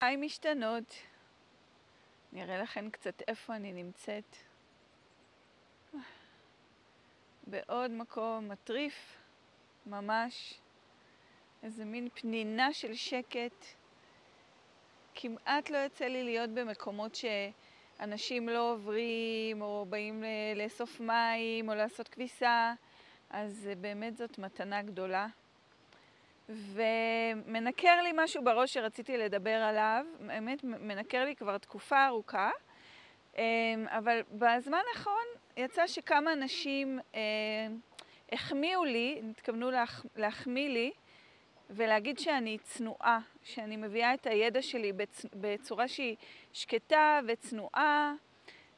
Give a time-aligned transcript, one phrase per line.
[0.00, 0.94] היי משתנות.
[2.32, 4.36] נראה לכם קצת איפה אני נמצאת.
[7.46, 9.16] בעוד מקום מטריף,
[9.86, 10.60] ממש.
[11.62, 13.64] איזה מין פנינה של שקט.
[15.14, 20.24] כמעט לא יוצא לי להיות במקומות שאנשים לא עוברים, או באים
[20.56, 22.74] לאסוף מים, או לעשות כביסה,
[23.30, 25.26] אז באמת זאת מתנה גדולה.
[26.48, 32.50] ומנקר לי משהו בראש שרציתי לדבר עליו, באמת מנקר לי כבר תקופה ארוכה,
[33.38, 33.42] אמ,
[33.88, 35.24] אבל בזמן האחרון
[35.56, 37.20] יצא שכמה אנשים אה,
[38.32, 40.92] החמיאו לי, התכוונו להח, להחמיא לי
[41.70, 46.16] ולהגיד שאני צנועה, שאני מביאה את הידע שלי בצ, בצורה שהיא
[46.52, 48.14] שקטה וצנועה,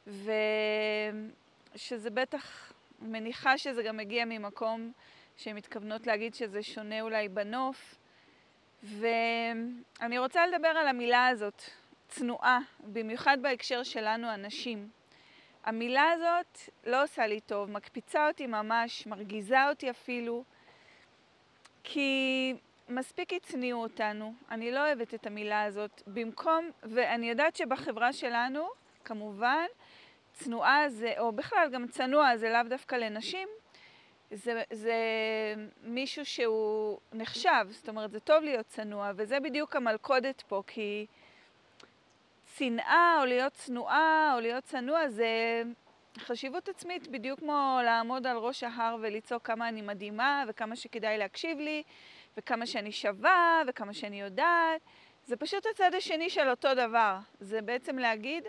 [0.07, 4.91] ושזה בטח, מניחה שזה גם מגיע ממקום
[5.39, 7.95] שהן מתכוונות להגיד שזה שונה אולי בנוף.
[8.83, 11.63] ואני רוצה לדבר על המילה הזאת,
[12.07, 14.89] צנועה, במיוחד בהקשר שלנו הנשים.
[15.63, 20.43] המילה הזאת לא עושה לי טוב, מקפיצה אותי ממש, מרגיזה אותי אפילו,
[21.83, 22.53] כי
[22.89, 26.01] מספיק הצניעו אותנו, אני לא אוהבת את המילה הזאת.
[26.07, 28.67] במקום, ואני יודעת שבחברה שלנו,
[29.05, 29.65] כמובן,
[30.33, 33.47] צנועה זה, או בכלל גם צנוע זה לאו דווקא לנשים,
[34.31, 34.95] זה, זה
[35.83, 41.05] מישהו שהוא נחשב, זאת אומרת, זה טוב להיות צנוע, וזה בדיוק המלכודת פה, כי
[42.45, 45.27] צנעה או להיות צנועה או להיות צנוע זה
[46.17, 51.59] חשיבות עצמית, בדיוק כמו לעמוד על ראש ההר ולצעוק כמה אני מדהימה וכמה שכדאי להקשיב
[51.59, 51.83] לי
[52.37, 54.81] וכמה שאני שווה וכמה שאני יודעת.
[55.25, 57.17] זה פשוט הצד השני של אותו דבר.
[57.39, 58.43] זה בעצם להגיד,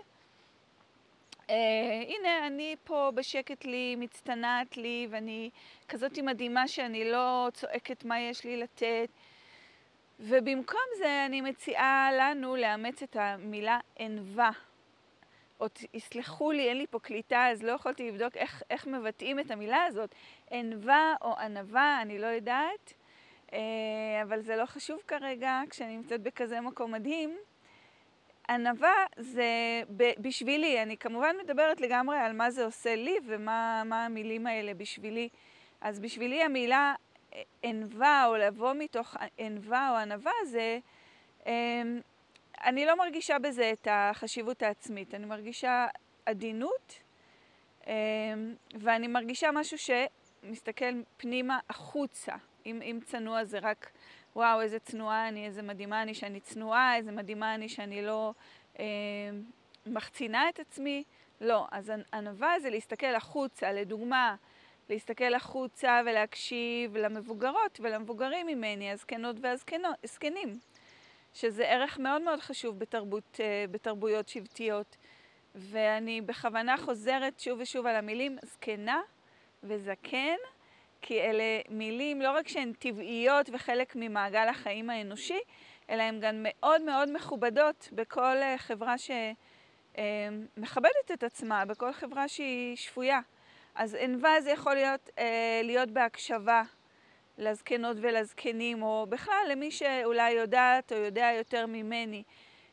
[2.08, 5.50] הנה, אני פה בשקט לי, מצטנעת לי, ואני
[5.88, 9.08] כזאת מדהימה שאני לא צועקת מה יש לי לתת.
[10.20, 14.50] ובמקום זה אני מציעה לנו לאמץ את המילה ענווה.
[15.60, 19.50] או יסלחו לי, אין לי פה קליטה, אז לא יכולתי לבדוק איך, איך מבטאים את
[19.50, 20.14] המילה הזאת.
[20.50, 22.94] ענווה או ענווה, אני לא יודעת,
[23.52, 23.58] אה,
[24.22, 27.38] אבל זה לא חשוב כרגע, כשאני נמצאת בכזה מקום מדהים.
[28.50, 29.44] ענווה זה
[30.18, 35.28] בשבילי, אני כמובן מדברת לגמרי על מה זה עושה לי ומה המילים האלה בשבילי.
[35.80, 36.94] אז בשבילי המילה
[37.62, 40.78] ענווה או לבוא מתוך ענווה או ענווה זה,
[41.46, 42.00] אמ,
[42.64, 45.86] אני לא מרגישה בזה את החשיבות העצמית, אני מרגישה
[46.26, 47.00] עדינות
[47.86, 47.92] אמ,
[48.74, 52.32] ואני מרגישה משהו שמסתכל פנימה החוצה.
[52.66, 53.90] אם, אם צנוע זה רק
[54.36, 58.32] וואו, איזה צנועה אני, איזה מדהימה אני שאני צנועה, איזה מדהימה אני שאני לא
[58.78, 58.84] אה,
[59.86, 61.04] מחצינה את עצמי.
[61.40, 64.36] לא, אז ענווה זה להסתכל החוצה, לדוגמה,
[64.90, 70.58] להסתכל החוצה ולהקשיב למבוגרות ולמבוגרים ממני, הזקנות והזקנים,
[71.34, 74.96] שזה ערך מאוד מאוד חשוב בתרבות, אה, בתרבויות שבטיות.
[75.54, 79.00] ואני בכוונה חוזרת שוב ושוב על המילים זקנה
[79.62, 80.36] וזקן,
[81.02, 85.40] כי אלה מילים לא רק שהן טבעיות וחלק ממעגל החיים האנושי,
[85.90, 88.94] אלא הן גם מאוד מאוד מכובדות בכל אה, חברה
[89.98, 93.20] שמכבדת את עצמה, בכל חברה שהיא שפויה.
[93.74, 96.62] אז ענווה זה יכול להיות, אה, להיות בהקשבה
[97.38, 102.22] לזקנות ולזקנים, או בכלל למי שאולי יודעת או יודע יותר ממני.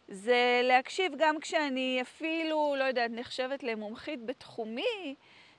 [0.08, 5.16] זה להקשיב גם כשאני אפילו, לא יודעת, נחשבת למומחית בתחומי,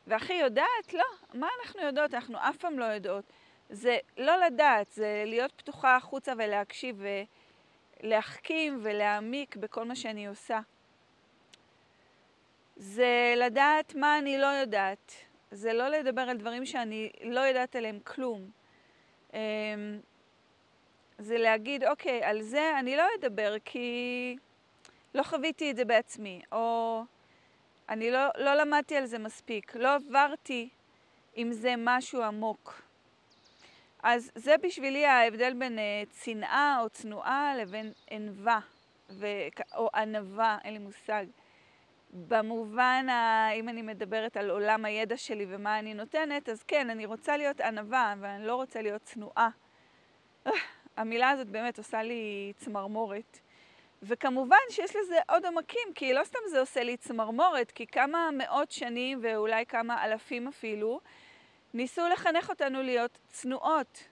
[0.08, 0.94] והכי יודעת?
[0.94, 1.04] לא.
[1.34, 2.14] מה אנחנו יודעות?
[2.14, 3.24] אנחנו אף פעם לא יודעות.
[3.70, 7.02] זה לא לדעת, זה להיות פתוחה החוצה ולהקשיב
[8.02, 10.60] ולהחכים ולהעמיק בכל מה שאני עושה.
[12.76, 15.12] זה לדעת מה אני לא יודעת.
[15.50, 18.50] זה לא לדבר על דברים שאני לא יודעת עליהם כלום.
[19.34, 19.38] אמ,
[21.18, 24.36] זה להגיד, אוקיי, על זה אני לא אדבר כי
[25.14, 27.02] לא חוויתי את זה בעצמי, או
[27.88, 30.68] אני לא, לא למדתי על זה מספיק, לא עברתי
[31.34, 32.82] עם זה משהו עמוק.
[34.02, 38.60] אז זה בשבילי ההבדל בין uh, צנעה או צנועה לבין ענווה,
[39.10, 39.26] ו...
[39.76, 41.26] או ענווה, אין לי מושג.
[42.28, 43.50] במובן, ה...
[43.54, 47.60] אם אני מדברת על עולם הידע שלי ומה אני נותנת, אז כן, אני רוצה להיות
[47.60, 49.48] ענווה, אבל אני לא רוצה להיות צנועה.
[50.96, 53.38] המילה הזאת באמת עושה לי צמרמורת.
[54.02, 58.70] וכמובן שיש לזה עוד עמקים, כי לא סתם זה עושה לי צמרמורת, כי כמה מאות
[58.70, 61.00] שנים ואולי כמה אלפים אפילו,
[61.74, 64.08] ניסו לחנך אותנו להיות צנועות.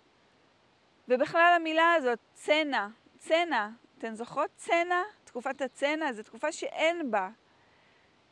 [1.09, 2.89] ובכלל המילה הזאת, צנע,
[3.19, 3.69] צנע,
[3.99, 5.03] אתן זוכרות צנע?
[5.25, 7.29] תקופת הצנע זו תקופה שאין בה.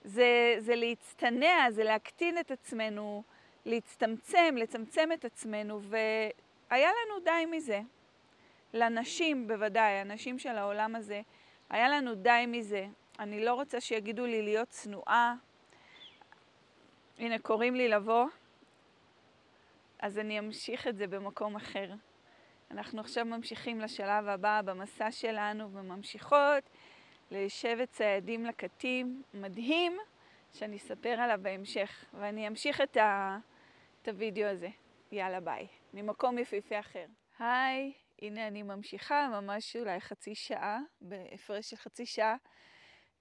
[0.05, 3.23] זה, זה להצטנע, זה להקטין את עצמנו,
[3.65, 7.81] להצטמצם, לצמצם את עצמנו, והיה לנו די מזה.
[8.75, 11.23] לנשים בוודאי, הנשים של העולם הזה,
[11.71, 12.87] היה לנו די מזה.
[13.19, 15.35] אני לא רוצה שיגידו לי להיות צנועה.
[17.19, 18.27] הנה, קוראים לי לבוא,
[19.99, 21.91] אז אני אמשיך את זה במקום אחר.
[22.71, 26.71] אנחנו עכשיו ממשיכים לשלב הבא במסע שלנו וממשיכות
[27.31, 29.99] לשבט ציידים לקטים מדהים,
[30.53, 33.39] שאני אספר עליו בהמשך, ואני אמשיך את, ה...
[34.03, 34.69] את הוידאו הזה.
[35.13, 35.67] יאללה ביי.
[35.95, 37.07] ממקום יפהפה אחר.
[37.39, 42.37] היי, הנה אני ממשיכה, ממש אולי חצי שעה, בהפרש של חצי שעה.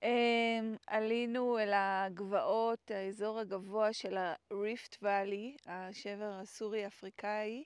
[0.03, 7.63] Um, עלינו אל הגבעות, האזור הגבוה של הריפט ואלי, השבר הסורי-אפריקאי,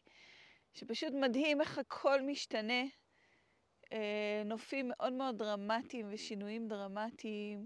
[0.73, 2.83] שפשוט מדהים איך הכל משתנה.
[3.85, 3.89] Uh,
[4.45, 7.65] נופים מאוד מאוד דרמטיים ושינויים דרמטיים.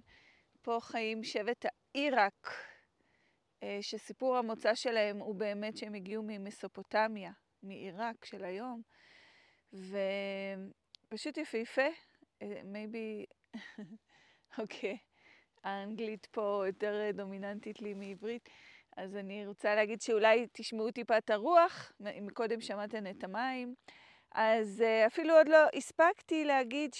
[0.62, 7.32] פה חיים שבט העיראק, uh, שסיפור המוצא שלהם הוא באמת שהם הגיעו ממסופוטמיה,
[7.64, 8.82] מעיראק של היום.
[9.74, 11.88] ופשוט יפהפה,
[12.64, 13.26] מייבי,
[14.60, 14.98] אוקיי,
[15.64, 18.50] האנגלית פה יותר דומיננטית לי מעברית,
[18.98, 23.76] אז אני רוצה להגיד שאולי תשמעו טיפה את הרוח, אם קודם שמעתם את המים,
[24.32, 26.92] אז אה, אפילו עוד לא הספקתי להגיד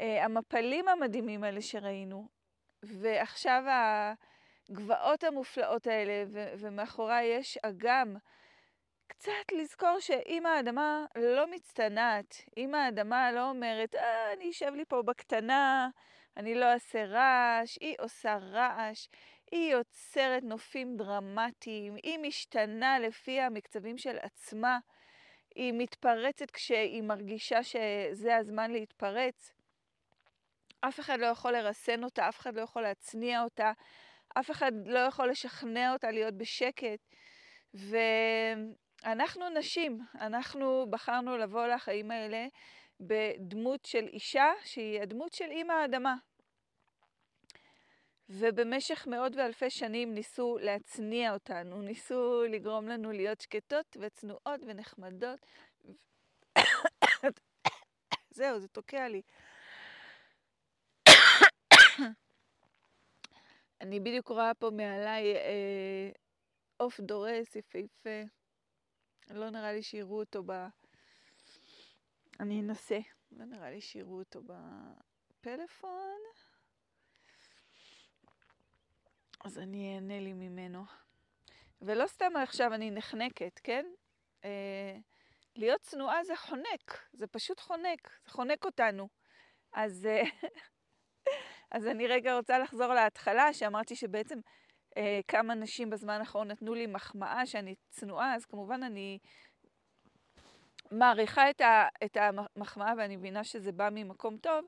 [0.00, 2.28] שהמפלים המדהימים האלה שראינו,
[2.82, 3.62] ועכשיו
[4.70, 6.24] הגבעות המופלאות האלה,
[6.58, 8.16] ומאחוריי יש אגם,
[9.22, 15.02] קצת לזכור שאם האדמה לא מצטנעת, אם האדמה לא אומרת, אה, אני אשב לי פה
[15.02, 15.88] בקטנה,
[16.36, 19.08] אני לא אעשה רעש, היא עושה רעש,
[19.50, 24.78] היא יוצרת נופים דרמטיים, היא משתנה לפי המקצבים של עצמה,
[25.54, 29.52] היא מתפרצת כשהיא מרגישה שזה הזמן להתפרץ.
[30.80, 33.72] אף אחד לא יכול לרסן אותה, אף אחד לא יכול להצניע אותה,
[34.38, 37.00] אף אחד לא יכול לשכנע אותה להיות בשקט.
[37.74, 37.96] ו...
[39.04, 42.46] אנחנו נשים, אנחנו בחרנו לבוא לחיים האלה
[43.00, 46.14] בדמות של אישה שהיא הדמות של אימא האדמה.
[48.28, 55.46] ובמשך מאות ואלפי שנים ניסו להצניע אותנו, ניסו לגרום לנו להיות שקטות וצנועות ונחמדות.
[58.30, 59.22] זהו, זה תוקע לי.
[63.80, 66.10] אני בדיוק רואה פה מעליי אה,
[66.76, 68.41] עוף אה, דורס יפהפה.
[69.30, 70.52] לא נראה לי שיראו אותו ב...
[72.40, 72.98] אני אנסה.
[73.32, 76.20] לא נראה לי שיראו אותו בפלאפון.
[79.44, 80.84] אז אני אענה לי ממנו.
[81.82, 83.86] ולא סתם עכשיו אני נחנקת, כן?
[84.44, 84.96] אה,
[85.56, 89.08] להיות צנועה זה חונק, זה פשוט חונק, זה חונק אותנו.
[89.72, 90.22] אז, אה,
[91.74, 94.38] אז אני רגע רוצה לחזור להתחלה, שאמרתי שבעצם
[94.96, 99.18] אה, כמה נשים בזמן האחרון נתנו לי מחמאה שאני צנועה, אז כמובן אני
[100.90, 104.64] מעריכה את, ה, את המחמאה ואני מבינה שזה בא ממקום טוב.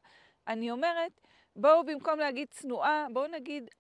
[0.49, 1.21] אני אומרת,
[1.57, 3.71] בואו במקום להגיד צנועה, בואו נגיד,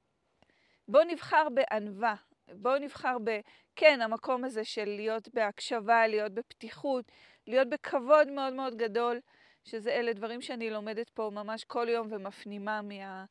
[0.88, 2.14] בואו נבחר בענווה.
[2.52, 3.40] בואו נבחר ב...
[3.76, 7.12] כן, המקום הזה של להיות בהקשבה, להיות בפתיחות,
[7.46, 9.20] להיות בכבוד מאוד מאוד גדול,
[9.64, 13.24] שזה אלה דברים שאני לומדת פה ממש כל יום ומפנימה מה...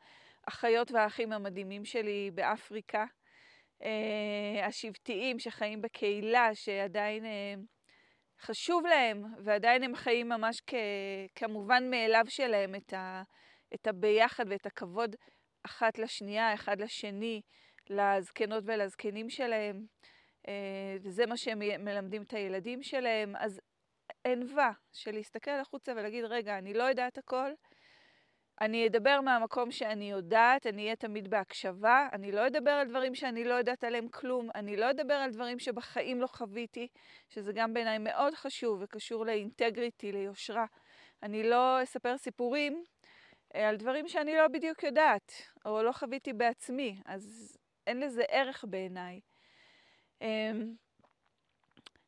[0.47, 3.05] האחיות והאחים המדהימים שלי באפריקה,
[3.83, 7.53] אה, השבטיים שחיים בקהילה, שעדיין אה,
[8.41, 10.73] חשוב להם, ועדיין הם חיים ממש כ,
[11.35, 13.23] כמובן מאליו שלהם את, ה,
[13.73, 15.15] את הביחד ואת הכבוד
[15.65, 17.41] אחת לשנייה, אחד לשני,
[17.89, 19.85] לזקנות ולזקנים שלהם,
[20.47, 23.35] אה, וזה מה שהם מלמדים את הילדים שלהם.
[23.35, 23.61] אז
[24.27, 27.51] ענווה של להסתכל החוצה ולהגיד, רגע, אני לא יודעת הכל,
[28.63, 33.43] אני אדבר מהמקום שאני יודעת, אני אהיה תמיד בהקשבה, אני לא אדבר על דברים שאני
[33.43, 36.87] לא יודעת עליהם כלום, אני לא אדבר על דברים שבחיים לא חוויתי,
[37.29, 40.65] שזה גם בעיניי מאוד חשוב וקשור לאינטגריטי, ליושרה.
[41.23, 42.83] אני לא אספר סיפורים
[43.55, 45.33] אה, על דברים שאני לא בדיוק יודעת,
[45.65, 49.19] או לא חוויתי בעצמי, אז אין לזה ערך בעיניי.
[50.21, 50.73] אמ,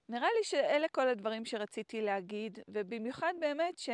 [0.09, 3.89] נראה לי שאלה כל הדברים שרציתי להגיד, ובמיוחד באמת ש...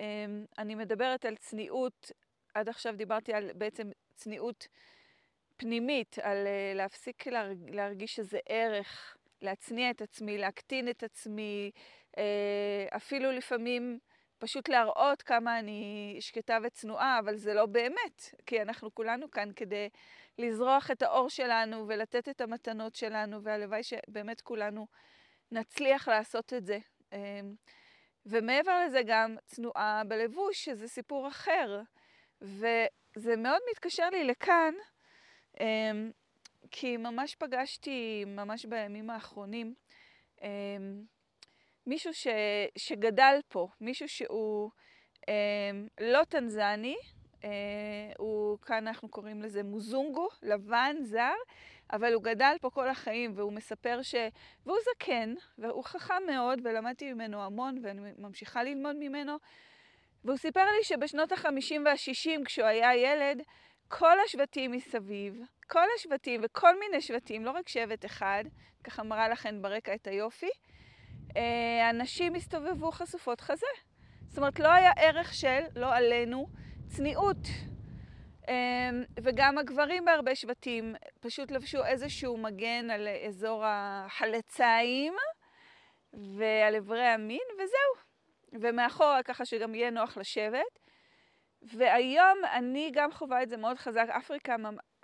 [0.00, 2.12] אמ, אני מדברת על צניעות,
[2.54, 4.68] עד עכשיו דיברתי על בעצם צניעות
[5.56, 7.24] פנימית, על אה, להפסיק
[7.68, 11.70] להרגיש שזה ערך, להצניע את עצמי, להקטין את עצמי,
[12.18, 13.98] אה, אפילו לפעמים
[14.38, 19.88] פשוט להראות כמה אני שקטה וצנועה, אבל זה לא באמת, כי אנחנו כולנו כאן כדי
[20.38, 24.86] לזרוח את האור שלנו ולתת את המתנות שלנו, והלוואי שבאמת כולנו
[25.52, 26.78] נצליח לעשות את זה.
[28.26, 31.80] אמ, ומעבר לזה גם צנועה בלבוש, שזה סיפור אחר.
[32.42, 34.74] וזה מאוד מתקשר לי לכאן,
[35.60, 36.10] אמ,
[36.70, 39.74] כי ממש פגשתי, ממש בימים האחרונים,
[40.42, 41.04] אמ,
[41.86, 42.26] מישהו ש,
[42.76, 44.70] שגדל פה, מישהו שהוא
[46.00, 46.96] לא טנזני,
[48.18, 51.34] הוא, כאן אנחנו קוראים לזה מוזונגו, לבן, זר,
[51.92, 54.14] אבל הוא גדל פה כל החיים, והוא מספר ש...
[54.66, 59.36] והוא זקן, והוא חכם מאוד, ולמדתי ממנו המון, ואני ממשיכה ללמוד ממנו.
[60.24, 63.42] והוא סיפר לי שבשנות ה-50 וה-60, כשהוא היה ילד,
[63.88, 68.44] כל השבטים מסביב, כל השבטים וכל מיני שבטים, לא רק שבט אחד,
[68.84, 70.50] ככה מראה לכם ברקע את היופי,
[71.90, 73.66] הנשים הסתובבו חשופות חזה.
[74.28, 76.46] זאת אומרת, לא היה ערך של, לא עלינו,
[76.88, 77.48] צניעות.
[79.22, 85.14] וגם הגברים בהרבה שבטים פשוט לבשו איזשהו מגן על אזור החלציים
[86.12, 88.04] ועל אברי המין, וזהו.
[88.62, 90.78] ומאחורה ככה שגם יהיה נוח לשבת.
[91.62, 94.06] והיום אני גם חווה את זה מאוד חזק.
[94.08, 94.56] אפריקה,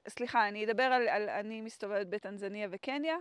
[0.08, 3.16] סליחה, אני אדבר על, על אני מסתובבת בטנזניה וקניה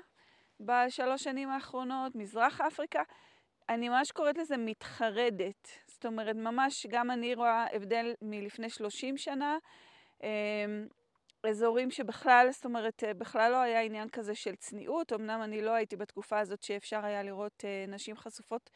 [0.60, 3.04] בשלוש שנים האחרונות, מזרח אפריקה.
[3.70, 5.68] אני ממש קוראת לזה מתחרדת.
[6.00, 9.58] זאת אומרת, ממש גם אני רואה הבדל מלפני 30 שנה.
[10.24, 10.88] אמ,
[11.44, 15.14] אזורים שבכלל, זאת אומרת, בכלל לא היה עניין כזה של צניעות.
[15.14, 18.70] אמנם אני לא הייתי בתקופה הזאת שאפשר היה לראות אה, נשים חשופות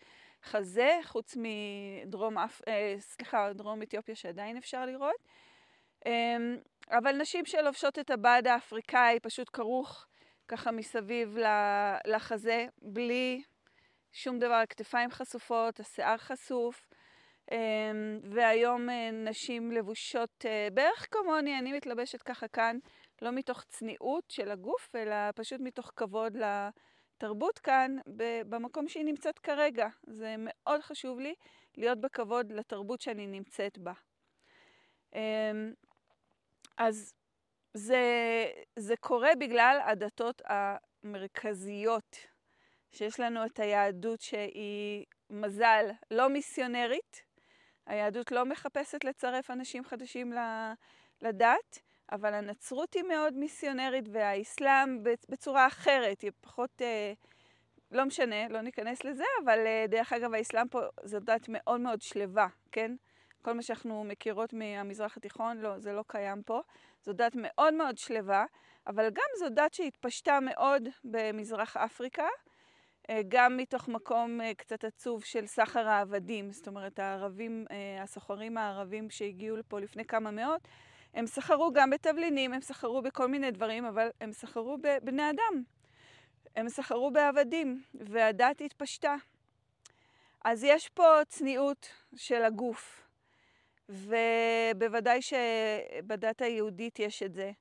[0.44, 5.27] חזה, חוץ מדרום, אה, סליחה, דרום אתיופיה שעדיין אפשר לראות.
[6.06, 6.58] אמ,
[6.92, 10.06] אבל נשים שלובשות את הבד האפריקאי פשוט כרוך
[10.48, 11.38] ככה מסביב
[12.08, 13.44] לחזה, בלי
[14.12, 16.88] שום דבר, הכתפיים חשופות, השיער חשוף.
[17.52, 22.78] אמ, והיום אה, נשים לבושות אה, בערך כמוני, אני מתלבשת ככה כאן,
[23.22, 27.98] לא מתוך צניעות של הגוף, אלא פשוט מתוך כבוד לתרבות כאן,
[28.50, 29.88] במקום שהיא נמצאת כרגע.
[30.08, 31.34] זה מאוד חשוב לי
[31.78, 33.94] להיות בכבוד לתרבות שאני נמצאת בה.
[35.14, 35.74] אמ,
[36.78, 37.14] אז
[37.74, 38.04] זה,
[38.76, 42.18] זה קורה בגלל הדתות המרכזיות,
[42.92, 47.33] שיש לנו את היהדות שהיא מזל לא מיסיונרית.
[47.88, 50.34] היהדות לא מחפשת לצרף אנשים חדשים
[51.22, 51.80] לדת,
[52.12, 57.13] אבל הנצרות היא מאוד מיסיונרית והאסלאם בצורה אחרת, היא פחות, אה,
[57.92, 62.02] לא משנה, לא ניכנס לזה, אבל אה, דרך אגב האסלאם פה זו דת מאוד מאוד
[62.02, 62.96] שלווה, כן?
[63.42, 66.62] כל מה שאנחנו מכירות מהמזרח התיכון, לא, זה לא קיים פה.
[67.04, 68.46] זו דת מאוד מאוד שלווה,
[68.88, 72.28] אבל גם זו דת שהתפשטה מאוד במזרח אפריקה,
[73.27, 76.51] גם מתוך מקום אה, קצת עצוב של סחר העבדים.
[76.51, 80.67] זאת אומרת, הערבים, אה, הסוחרים הערבים שהגיעו לפה לפני כמה מאות,
[81.13, 85.63] הם סחרו גם בתבלינים, הם סחרו בכל מיני דברים, אבל הם סחרו בבני אדם.
[86.55, 89.15] הם סחרו בעבדים, והדת התפשטה.
[90.45, 93.03] אז יש פה צניעות של הגוף.
[93.89, 97.51] ובוודאי שבדת היהודית יש את זה.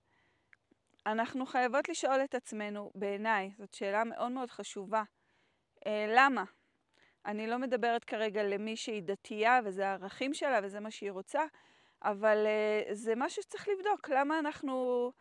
[1.06, 5.21] אנחנו חייבות לשאול את עצמנו, בעיניי, זאת שאלה מאוד מאוד חשובה, אה,
[5.86, 6.44] למה?
[7.26, 11.42] אני לא מדברת כרגע למי שהיא דתייה וזה הערכים שלה וזה מה שהיא רוצה,
[12.02, 15.12] אבל אה, זה משהו שצריך לבדוק, למה אנחנו...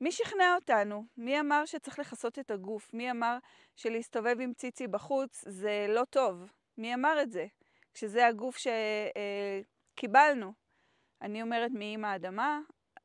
[0.00, 1.04] מי שכנע אותנו?
[1.16, 2.94] מי אמר שצריך לכסות את הגוף?
[2.94, 3.38] מי אמר
[3.76, 6.52] שלהסתובב עם ציצי בחוץ זה לא טוב?
[6.78, 7.46] מי אמר את זה?
[7.94, 8.66] כשזה הגוף ש...
[8.66, 9.60] אה.
[11.22, 12.60] אני אומרת מאמא האדמה,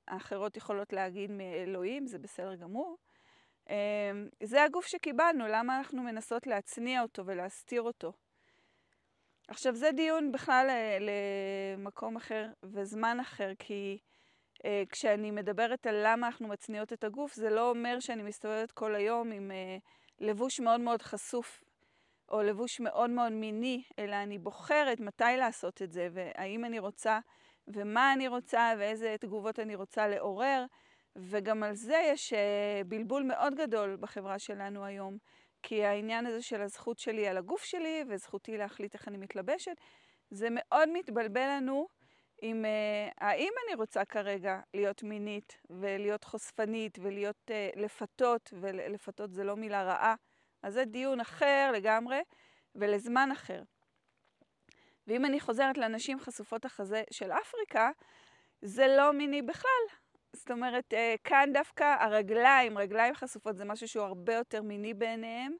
[0.07, 2.97] האחרות יכולות להגיד מאלוהים, זה בסדר גמור.
[3.69, 8.13] אמ, זה הגוף שקיבלנו, למה אנחנו מנסות להצניע אותו ולהסתיר אותו?
[9.47, 13.97] עכשיו, זה דיון בכלל אה, למקום אחר וזמן אחר, כי
[14.65, 18.95] אה, כשאני מדברת על למה אנחנו מצניעות את הגוף, זה לא אומר שאני מסתובבת כל
[18.95, 19.77] היום עם אה,
[20.19, 21.63] לבוש מאוד מאוד חשוף
[22.29, 27.19] או לבוש מאוד מאוד מיני, אלא אני בוחרת מתי לעשות את זה, והאם אני רוצה,
[27.67, 30.65] ומה אני רוצה, ואיזה תגובות אני רוצה לעורר,
[31.15, 35.17] וגם על זה יש uh, בלבול מאוד גדול בחברה שלנו היום,
[35.63, 39.75] כי העניין הזה של הזכות שלי על הגוף שלי, וזכותי להחליט איך אני מתלבשת,
[40.29, 41.87] זה מאוד מתבלבל לנו
[42.41, 49.43] עם uh, האם אני רוצה כרגע להיות מינית, ולהיות חושפנית, ולהיות uh, לפתות, ולפתות זה
[49.43, 50.15] לא מילה רעה,
[50.63, 52.21] אז זה דיון אחר לגמרי
[52.75, 53.63] ולזמן אחר.
[55.07, 57.91] ואם אני חוזרת לנשים חשופות החזה של אפריקה,
[58.61, 59.98] זה לא מיני בכלל.
[60.33, 65.55] זאת אומרת, אה, כאן דווקא הרגליים, רגליים חשופות, זה משהו שהוא הרבה יותר מיני בעיניהם.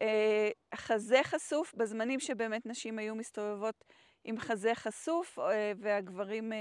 [0.00, 3.84] אה, חזה חשוף, בזמנים שבאמת נשים היו מסתובבות
[4.24, 6.52] עם חזה חשוף, אה, והגברים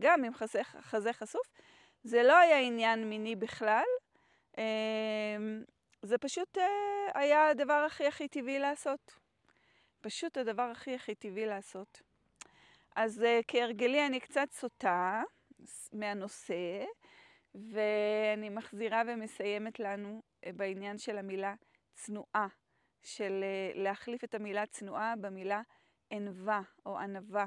[0.00, 1.46] גם עם חזה, חזה חשוף,
[2.04, 3.84] זה לא היה עניין מיני בכלל.
[6.02, 6.58] זה פשוט
[7.14, 9.14] היה הדבר הכי הכי טבעי לעשות.
[10.00, 12.02] פשוט הדבר הכי הכי טבעי לעשות.
[12.96, 15.22] אז כהרגלי אני קצת סוטה
[15.92, 16.84] מהנושא,
[17.54, 21.54] ואני מחזירה ומסיימת לנו uh, בעניין של המילה
[21.94, 22.46] צנועה,
[23.02, 25.62] של uh, להחליף את המילה צנועה במילה
[26.10, 27.46] ענווה או ענווה.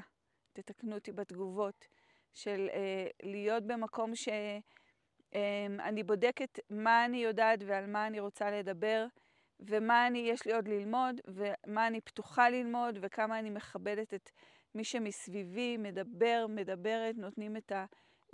[0.52, 1.84] תתקנו אותי בתגובות,
[2.34, 4.60] של אה, להיות במקום שאני
[6.00, 9.06] אמ, בודקת מה אני יודעת ועל מה אני רוצה לדבר,
[9.60, 14.30] ומה אני, יש לי עוד ללמוד, ומה אני פתוחה ללמוד, וכמה אני מכבדת את
[14.74, 17.84] מי שמסביבי, מדבר, מדברת, נותנים את, ה,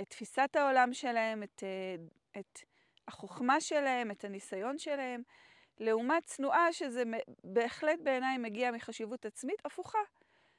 [0.01, 2.59] את תפיסת העולם שלהם, את, אה, את
[3.09, 5.23] החוכמה שלהם, את הניסיון שלהם,
[5.79, 7.03] לעומת צנועה, שזה
[7.45, 9.99] בהחלט בעיניי מגיע מחשיבות עצמית הפוכה.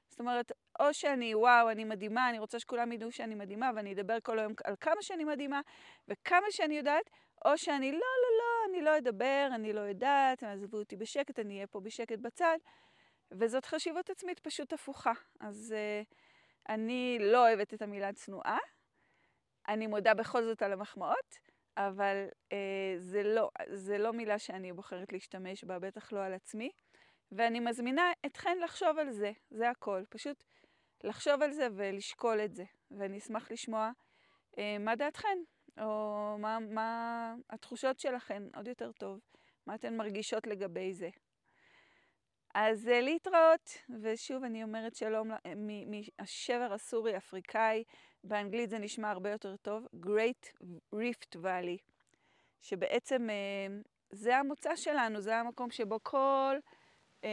[0.10, 4.18] זאת אומרת, או שאני, וואו, אני מדהימה, אני רוצה שכולם ידעו שאני מדהימה, ואני אדבר
[4.24, 5.62] כל היום על כמה שאני מדהימה
[6.08, 7.10] וכמה שאני יודעת,
[7.46, 11.56] או שאני, לא, לא, לא, אני לא אדבר, אני לא יודעת, עזבו אותי בשקט, אני
[11.56, 12.58] אהיה פה בשקט בצד.
[13.32, 15.12] וזאת חשיבות עצמית פשוט הפוכה.
[15.39, 16.13] אז uh,
[16.70, 18.58] אני לא אוהבת את המילה צנועה,
[19.67, 21.39] אני מודה בכל זאת על המחמאות,
[21.77, 22.55] אבל uh,
[22.98, 26.69] זה, לא, זה לא מילה שאני בוחרת להשתמש בה, בטח לא על עצמי.
[27.31, 30.03] ואני מזמינה אתכן לחשוב על זה, זה הכל.
[30.10, 30.43] פשוט
[31.03, 32.63] לחשוב על זה ולשקול את זה.
[32.91, 33.91] ואני אשמח לשמוע
[34.51, 35.38] uh, מה דעתכן,
[35.81, 39.19] או מה, מה התחושות שלכן, עוד יותר טוב,
[39.67, 41.10] מה אתן מרגישות לגבי זה.
[42.57, 43.69] אז uh, להתראות,
[44.01, 47.83] ושוב אני אומרת שלום מהשבר הסורי-אפריקאי,
[48.24, 50.63] באנגלית זה נשמע הרבה יותר טוב, Great
[50.95, 51.81] Rift Valley,
[52.62, 56.57] שבעצם uh, זה המוצא שלנו, זה המקום שבו כל
[57.21, 57.25] uh,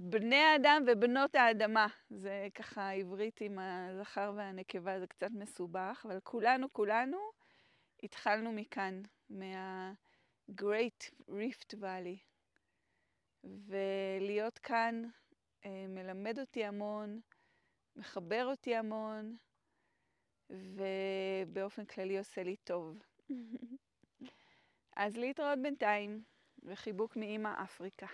[0.00, 6.72] בני האדם ובנות האדמה, זה ככה עברית עם הזכר והנקבה, זה קצת מסובך, אבל כולנו,
[6.72, 7.18] כולנו
[8.02, 12.29] התחלנו מכאן, מה-Great Rift Valley.
[13.44, 15.02] ולהיות כאן
[15.64, 17.20] אה, מלמד אותי המון,
[17.96, 19.36] מחבר אותי המון,
[20.50, 22.98] ובאופן כללי עושה לי טוב.
[24.96, 26.24] אז להתראות בינתיים,
[26.62, 28.06] וחיבוק מאימא אפריקה.